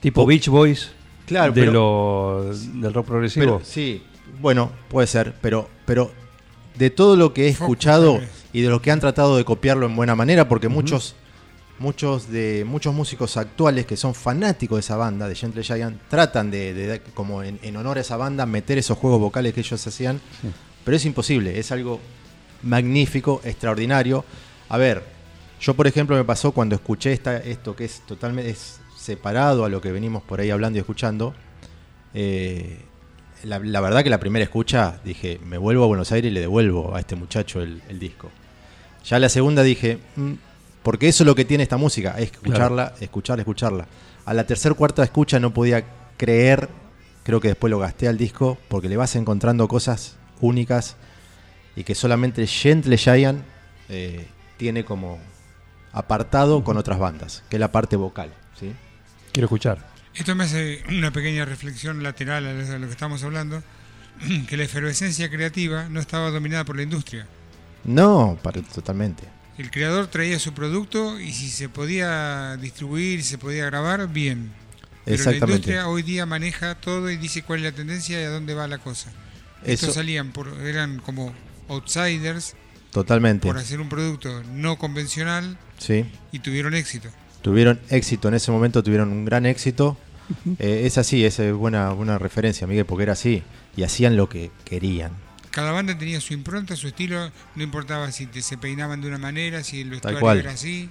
Tipo 0.00 0.22
Po- 0.22 0.26
Beach 0.26 0.48
Boys 0.48 0.90
claro, 1.26 1.52
de 1.52 1.60
pero- 1.60 1.72
lo, 1.72 2.54
del 2.54 2.94
rock 2.94 3.06
progresivo. 3.06 3.44
pero 3.58 3.60
sí, 3.64 4.02
bueno, 4.40 4.70
puede 4.88 5.06
ser, 5.06 5.34
pero, 5.40 5.68
pero 5.86 6.10
de 6.76 6.90
todo 6.90 7.16
lo 7.16 7.32
que 7.34 7.46
he 7.46 7.48
escuchado 7.48 8.14
y 8.52 8.60
de 8.62 8.68
lo 8.68 8.80
que 8.82 8.90
han 8.90 9.00
tratado 9.00 9.36
de 9.36 9.44
copiarlo 9.44 9.86
en 9.86 9.96
buena 9.96 10.14
manera, 10.14 10.48
porque 10.48 10.68
muchos, 10.68 11.14
muchos 11.78 12.30
de 12.30 12.64
muchos 12.66 12.94
músicos 12.94 13.36
actuales 13.36 13.86
que 13.86 13.96
son 13.96 14.14
fanáticos 14.14 14.76
de 14.76 14.80
esa 14.80 14.96
banda, 14.96 15.28
de 15.28 15.34
Gentle 15.34 15.62
Giant, 15.62 15.98
tratan 16.08 16.50
de, 16.50 16.72
de- 16.74 17.00
como 17.14 17.42
en, 17.42 17.58
en 17.62 17.76
honor 17.76 17.98
a 17.98 18.00
esa 18.02 18.16
banda, 18.16 18.46
meter 18.46 18.78
esos 18.78 18.98
juegos 18.98 19.20
vocales 19.20 19.52
que 19.54 19.60
ellos 19.60 19.86
hacían, 19.86 20.20
pero 20.84 20.96
es 20.96 21.04
imposible, 21.04 21.58
es 21.58 21.70
algo 21.72 22.00
magnífico, 22.62 23.40
extraordinario. 23.44 24.24
A 24.68 24.78
ver, 24.78 25.02
yo 25.60 25.74
por 25.74 25.86
ejemplo 25.86 26.16
me 26.16 26.24
pasó 26.24 26.52
cuando 26.52 26.74
escuché 26.74 27.12
esta, 27.12 27.36
esto 27.38 27.74
que 27.76 27.84
es 27.84 28.00
totalmente 28.06 28.50
es 28.50 28.80
separado 28.98 29.64
a 29.64 29.68
lo 29.68 29.80
que 29.80 29.90
venimos 29.92 30.22
por 30.22 30.40
ahí 30.40 30.50
hablando 30.50 30.76
y 30.78 30.80
escuchando. 30.80 31.34
eh, 32.14 32.80
la, 33.44 33.58
la 33.58 33.80
verdad 33.80 34.02
que 34.04 34.10
la 34.10 34.20
primera 34.20 34.42
escucha 34.42 35.00
dije, 35.04 35.40
me 35.44 35.58
vuelvo 35.58 35.84
a 35.84 35.86
Buenos 35.86 36.12
Aires 36.12 36.30
y 36.30 36.34
le 36.34 36.40
devuelvo 36.40 36.94
a 36.94 37.00
este 37.00 37.16
muchacho 37.16 37.60
el, 37.62 37.82
el 37.88 37.98
disco. 37.98 38.30
Ya 39.04 39.18
la 39.18 39.28
segunda 39.28 39.62
dije, 39.62 39.98
"Mm", 40.16 40.32
porque 40.82 41.08
eso 41.08 41.24
es 41.24 41.26
lo 41.26 41.34
que 41.34 41.44
tiene 41.44 41.62
esta 41.62 41.76
música, 41.76 42.14
es 42.18 42.30
escucharla, 42.32 42.94
escucharla, 43.00 43.42
escucharla. 43.42 43.86
A 44.24 44.34
la 44.34 44.44
tercera 44.46 44.74
cuarta 44.74 45.02
escucha 45.02 45.38
no 45.40 45.52
podía 45.52 45.84
creer, 46.16 46.68
creo 47.22 47.40
que 47.40 47.48
después 47.48 47.70
lo 47.70 47.78
gasté 47.78 48.08
al 48.08 48.16
disco, 48.18 48.58
porque 48.68 48.88
le 48.88 48.96
vas 48.96 49.16
encontrando 49.16 49.66
cosas 49.68 50.16
únicas 50.40 50.96
y 51.76 51.84
que 51.84 51.94
solamente 51.94 52.46
Gentle 52.46 52.96
Giant 52.96 53.42
eh, 53.88 54.26
tiene 54.56 54.84
como 54.84 55.18
apartado 55.92 56.62
con 56.64 56.76
otras 56.76 56.98
bandas, 56.98 57.42
que 57.48 57.56
es 57.56 57.60
la 57.60 57.72
parte 57.72 57.96
vocal. 57.96 58.30
¿sí? 58.58 58.72
Quiero 59.32 59.46
escuchar. 59.46 59.89
Esto 60.14 60.34
me 60.34 60.44
hace 60.44 60.82
una 60.88 61.12
pequeña 61.12 61.44
reflexión 61.44 62.02
lateral 62.02 62.46
a 62.46 62.78
lo 62.78 62.86
que 62.86 62.92
estamos 62.92 63.22
hablando, 63.22 63.62
que 64.48 64.56
la 64.56 64.64
efervescencia 64.64 65.30
creativa 65.30 65.88
no 65.88 66.00
estaba 66.00 66.30
dominada 66.30 66.64
por 66.64 66.76
la 66.76 66.82
industria. 66.82 67.26
No, 67.84 68.38
para- 68.42 68.62
totalmente. 68.62 69.24
El 69.58 69.70
creador 69.70 70.06
traía 70.06 70.38
su 70.38 70.52
producto 70.54 71.20
y 71.20 71.32
si 71.32 71.48
se 71.48 71.68
podía 71.68 72.56
distribuir, 72.56 73.22
se 73.22 73.36
podía 73.38 73.66
grabar, 73.66 74.08
bien. 74.08 74.52
Pero 75.04 75.16
la 75.16 75.30
Exactamente. 75.30 75.52
industria 75.52 75.88
hoy 75.88 76.02
día 76.02 76.24
maneja 76.26 76.74
todo 76.76 77.10
y 77.10 77.16
dice 77.16 77.42
cuál 77.42 77.60
es 77.60 77.64
la 77.66 77.72
tendencia 77.72 78.20
y 78.20 78.24
a 78.24 78.30
dónde 78.30 78.54
va 78.54 78.66
la 78.68 78.78
cosa. 78.78 79.10
Estos 79.64 79.90
Eso- 79.90 79.92
salían 79.92 80.32
por, 80.32 80.48
eran 80.62 80.98
como 81.00 81.34
outsiders 81.68 82.54
Totalmente. 82.90 83.46
por 83.46 83.58
hacer 83.58 83.80
un 83.80 83.88
producto 83.88 84.42
no 84.44 84.76
convencional 84.78 85.58
Sí. 85.78 86.04
y 86.32 86.38
tuvieron 86.40 86.74
éxito. 86.74 87.10
Tuvieron 87.42 87.80
éxito 87.88 88.28
en 88.28 88.34
ese 88.34 88.50
momento, 88.50 88.82
tuvieron 88.82 89.10
un 89.12 89.24
gran 89.24 89.46
éxito. 89.46 89.96
Eh, 90.58 90.82
es 90.84 90.98
así, 90.98 91.24
es 91.24 91.40
buena, 91.52 91.90
buena 91.90 92.18
referencia, 92.18 92.66
Miguel, 92.66 92.84
porque 92.84 93.02
era 93.04 93.14
así. 93.14 93.42
Y 93.76 93.82
hacían 93.82 94.16
lo 94.16 94.28
que 94.28 94.50
querían. 94.64 95.12
Cada 95.50 95.72
banda 95.72 95.98
tenía 95.98 96.20
su 96.20 96.32
impronta, 96.34 96.76
su 96.76 96.86
estilo, 96.86 97.30
no 97.56 97.62
importaba 97.64 98.12
si 98.12 98.26
te- 98.26 98.40
se 98.42 98.56
peinaban 98.56 99.00
de 99.00 99.08
una 99.08 99.18
manera, 99.18 99.64
si 99.64 99.80
el 99.80 99.90
vestuario 99.90 100.20
cual. 100.20 100.38
era 100.38 100.52
así. 100.52 100.88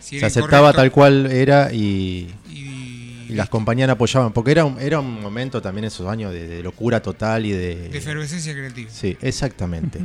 Si 0.00 0.10
Se 0.10 0.16
era 0.18 0.26
aceptaba 0.28 0.72
tal 0.72 0.92
cual 0.92 1.26
era 1.32 1.72
y, 1.72 2.32
Y, 2.48 3.26
y 3.28 3.34
las 3.34 3.48
compañías 3.48 3.88
apoyaban. 3.90 4.32
Porque 4.32 4.52
era 4.52 4.64
un, 4.64 4.78
era 4.80 5.00
un 5.00 5.20
momento 5.20 5.60
también 5.60 5.86
esos 5.86 6.06
años 6.08 6.32
de, 6.32 6.46
de 6.46 6.62
locura 6.62 7.02
total 7.02 7.46
y 7.46 7.50
de... 7.52 7.88
de 7.88 7.98
efervescencia 7.98 8.52
creativa. 8.52 8.88
Sí, 8.92 9.16
exactamente. 9.20 10.00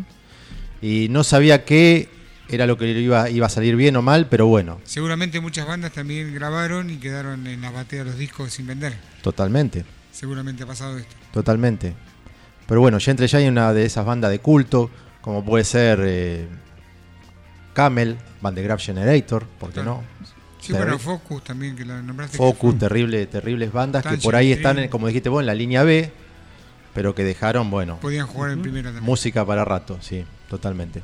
Y 0.81 1.07
no 1.12 1.24
sabía 1.24 1.63
qué 1.65 2.10
era 2.55 2.65
lo 2.67 2.77
que 2.77 2.88
iba, 2.91 3.29
iba 3.29 3.46
a 3.46 3.50
salir 3.50 3.75
bien 3.75 3.96
o 3.96 4.01
mal, 4.01 4.27
pero 4.27 4.48
bueno, 4.48 4.79
Seguramente 4.84 5.39
muchas 5.39 5.65
bandas 5.67 5.91
también 5.91 6.34
grabaron 6.34 6.89
y 6.89 6.98
quedaron 6.98 7.48
en 7.48 7.62
la 7.62 7.72
batea 7.72 8.00
de 8.00 8.05
los 8.12 8.17
discos 8.17 8.51
sin 8.53 8.67
vender. 8.67 8.93
totalmente. 9.22 9.86
Seguramente 10.12 10.63
ha 10.63 10.67
pasado 10.67 10.98
esto. 10.98 11.15
Totalmente. 11.34 11.93
Pero 12.67 12.81
bueno, 12.81 13.00
Gentle 13.00 13.27
Giant 13.27 13.46
es 13.46 13.51
una 13.51 13.74
de 13.74 13.86
esas 13.86 14.05
bandas 14.05 14.29
de 14.31 14.39
culto, 14.39 14.89
como 15.22 15.43
puede 15.43 15.63
ser 15.63 16.00
eh, 16.03 16.48
Camel, 17.74 18.17
Van 18.41 18.53
de 18.55 18.63
Graph 18.63 18.81
Generator, 18.81 19.46
¿por 19.60 19.72
qué 19.72 19.84
no? 19.84 20.03
Sí, 20.60 20.74
Terri- 20.74 20.77
bueno, 20.77 21.00
Focus 21.00 21.43
también, 21.43 21.75
que 21.75 21.86
la 21.86 22.01
nombraste. 22.01 22.38
Focus, 22.38 22.77
terrible, 22.77 23.25
terribles 23.25 23.72
bandas 23.72 24.05
que 24.05 24.17
por 24.17 24.36
ahí 24.36 24.51
están, 24.51 24.77
en- 24.79 24.89
como 24.89 25.08
dijiste 25.08 25.29
vos, 25.29 25.39
en 25.41 25.48
la 25.48 25.55
línea 25.55 25.84
B, 25.84 26.12
pero 26.93 27.15
que 27.15 27.24
dejaron, 27.24 27.72
bueno, 27.72 27.98
Podían 28.00 28.27
jugar 28.27 28.51
en 28.51 28.62
primera 28.62 28.89
también. 28.89 29.05
música 29.05 29.46
para 29.46 29.65
rato, 29.65 29.98
sí, 30.01 30.24
totalmente. 30.50 31.01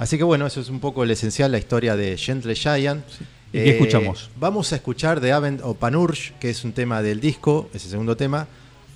Así 0.00 0.18
que 0.18 0.24
bueno, 0.24 0.46
eso 0.46 0.60
es 0.60 0.68
un 0.70 0.80
poco 0.80 1.04
el 1.04 1.10
esencial, 1.12 1.52
la 1.52 1.58
historia 1.58 1.94
de 1.94 2.16
Gentle 2.16 2.54
Giant. 2.56 3.04
¿Y 3.52 3.58
qué 3.58 3.70
escuchamos? 3.70 4.30
Vamos 4.40 4.72
a 4.72 4.76
escuchar 4.76 5.20
The 5.20 5.30
Avent 5.32 5.60
of 5.62 5.76
Panurge, 5.76 6.32
que 6.40 6.50
es 6.50 6.64
un 6.64 6.72
tema 6.72 7.02
del 7.02 7.20
disco, 7.20 7.68
ese 7.74 7.88
segundo 7.88 8.16
tema. 8.16 8.46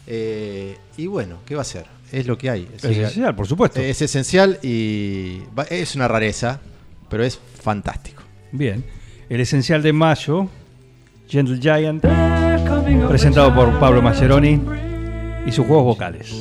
Eh, 0.06 0.76
y 0.96 1.06
bueno, 1.06 1.38
¿qué 1.46 1.54
va 1.54 1.62
a 1.62 1.64
ser? 1.64 1.86
Es 2.10 2.26
lo 2.26 2.38
que 2.38 2.48
hay. 2.50 2.68
Es, 2.76 2.84
Es 2.84 2.96
esencial, 2.96 3.34
por 3.36 3.46
supuesto. 3.46 3.80
es 3.80 4.00
esencial 4.00 4.58
y 4.62 5.40
va- 5.58 5.64
es 5.64 5.94
una 5.94 6.08
rareza, 6.08 6.60
pero 7.08 7.22
es 7.24 7.38
fantástico. 7.62 8.22
Bien. 8.52 8.84
El 9.28 9.40
esencial 9.40 9.82
de 9.82 9.92
mayo, 9.92 10.48
Gentle 11.28 11.58
Giant, 11.60 12.04
presentado 13.08 13.54
por 13.54 13.78
Pablo 13.80 14.00
Mascheroni 14.02 14.60
y 15.46 15.52
sus 15.52 15.66
juegos 15.66 15.84
vocales. 15.84 16.32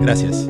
Gracias. 0.00 0.48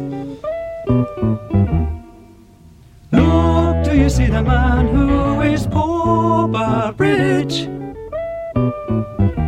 Look, 4.19 4.27
do 4.27 4.33
you 4.33 4.33
see 4.33 4.33
the 4.33 4.43
man 4.43 4.89
who 4.89 5.43
is 5.43 5.67
poor 5.69 6.49
but 6.49 6.99
rich? 6.99 7.69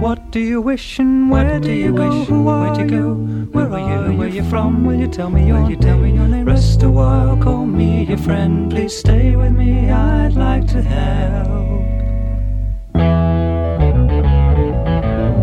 What 0.01 0.31
do 0.31 0.39
you 0.39 0.61
wish 0.61 1.01
and 1.01 1.29
where 1.29 1.59
do 1.59 1.73
you 1.73 1.93
wish? 1.93 2.29
Where 2.29 2.73
do 2.75 2.81
you 2.83 2.89
go? 2.89 3.15
Where 3.51 3.73
are 3.73 3.81
you? 3.81 4.17
Where 4.17 4.29
are 4.29 4.31
you 4.31 4.45
from? 4.45 4.85
Will 4.85 4.95
you 4.95 5.09
tell 5.09 5.29
me 5.29 5.49
your 5.49 5.69
you 5.69 5.77
tell 5.77 5.99
me 5.99 6.13
your 6.13 6.29
name? 6.29 6.45
Rest 6.45 6.85
a 6.85 6.89
while, 6.89 7.37
call 7.43 7.67
me 7.67 8.05
your 8.05 8.19
friend. 8.19 8.71
Please 8.71 8.97
stay 8.97 9.35
with 9.35 9.53
me. 9.53 9.91
I'd 9.91 10.35
like 10.35 10.69
to 10.69 10.83
help. 10.83 11.81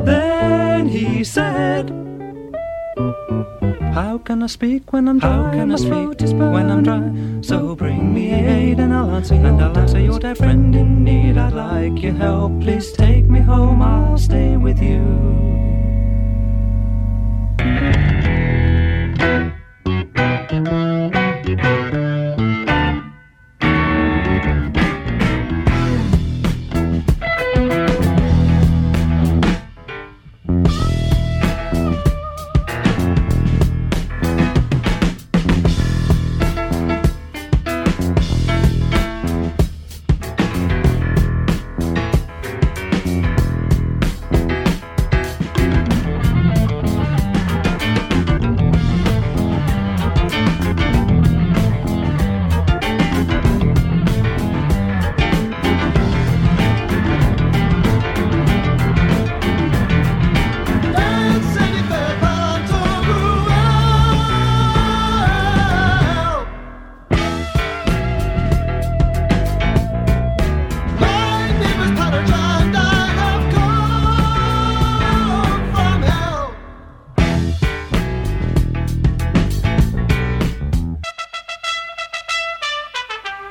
Then 0.06 0.88
he 0.88 1.26
said. 1.26 1.92
How 3.98 4.20
can 4.20 4.44
I 4.44 4.46
speak 4.46 4.94
when 4.94 5.08
I'm 5.08 5.18
dry? 5.18 5.32
How 5.32 5.52
can 5.52 5.72
I 5.72 5.76
speak 5.76 6.38
when 6.38 6.70
I'm 6.70 6.84
dry? 6.84 7.42
So 7.42 7.76
bring 7.76 8.14
me 8.14 8.32
aid 8.32 8.80
and 8.80 8.94
I'll 8.94 9.10
answer 9.10 9.34
your 9.34 9.48
and 9.48 9.60
I'll 9.60 9.76
answer 9.76 10.00
your 10.00 10.20
dear 10.20 10.36
friend 10.36 10.76
in 10.76 11.04
need. 11.04 11.36
I'd 11.36 11.54
like 11.54 12.04
your 12.04 12.14
help. 12.14 12.62
Please 12.62 12.92
take 12.92 13.26
me 13.26 13.40
home. 13.40 13.82
I'll 13.82 14.20
stay 14.20 14.56
with 14.56 14.80
you. 14.84 15.57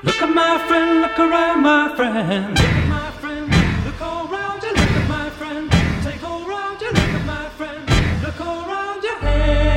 Look 0.02 0.22
at 0.22 0.28
my 0.28 0.58
friend, 0.68 1.00
look 1.00 1.18
around 1.18 1.62
my 1.62 1.94
friend. 1.96 2.50
Look 2.50 2.66
at 2.66 2.88
my 2.88 3.10
friend, 3.12 3.50
look 3.84 4.00
all 4.02 4.30
around 4.30 4.62
you, 4.62 4.68
look 4.68 4.90
at 4.90 5.08
my 5.08 5.30
friend. 5.30 5.70
Take 6.04 6.22
all 6.22 6.46
around 6.46 6.80
you, 6.80 6.88
look 6.88 6.98
at 6.98 7.24
my 7.24 7.48
friend. 7.56 7.88
Look 8.22 8.40
all 8.40 8.68
around 8.68 9.02
you, 9.02 9.14
hey, 9.20 9.76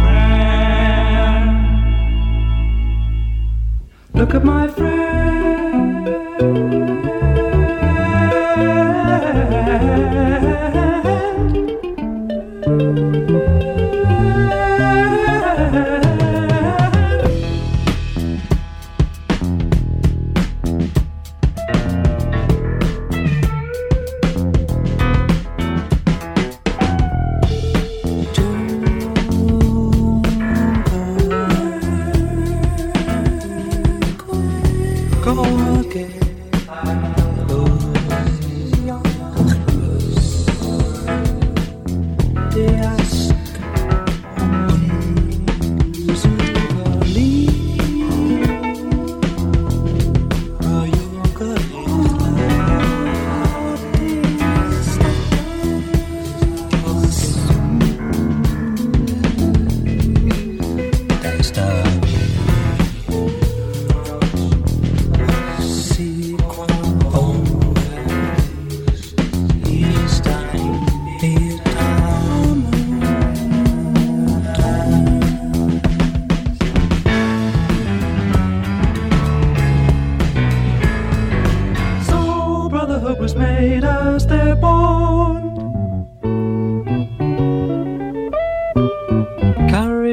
friend. 0.00 1.50
Look 4.14 4.34
at 4.34 4.44
my 4.44 4.68
friend. 4.68 5.27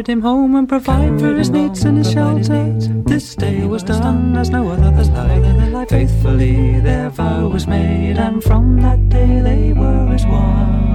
Him 0.07 0.21
home 0.21 0.55
and 0.55 0.69
provided 0.69 1.19
for 1.19 1.33
his 1.33 1.49
needs 1.49 1.83
and 1.83 1.97
his 1.97 2.11
shelter. 2.11 2.73
This 3.05 3.35
day 3.35 3.65
was 3.65 3.81
done 3.81 4.37
as 4.37 4.51
no 4.51 4.69
other 4.69 4.93
as 4.99 5.09
life. 5.09 5.89
Faithfully 5.89 6.79
their 6.79 7.09
vow 7.09 7.47
was 7.47 7.65
made, 7.65 8.19
and 8.19 8.43
from 8.43 8.79
that 8.81 9.09
day 9.09 9.39
they 9.41 9.73
were 9.73 10.13
as 10.13 10.23
one. 10.27 10.94